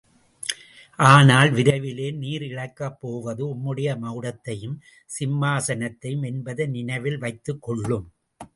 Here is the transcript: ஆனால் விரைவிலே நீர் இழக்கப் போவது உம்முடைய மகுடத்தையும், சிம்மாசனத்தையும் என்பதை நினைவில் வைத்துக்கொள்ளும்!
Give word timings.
ஆனால் 0.99 1.49
விரைவிலே 1.49 2.07
நீர் 2.13 2.45
இழக்கப் 2.47 2.97
போவது 2.99 3.43
உம்முடைய 3.47 3.89
மகுடத்தையும், 4.03 4.75
சிம்மாசனத்தையும் 5.09 6.25
என்பதை 6.31 6.67
நினைவில் 6.77 7.19
வைத்துக்கொள்ளும்! 7.19 8.07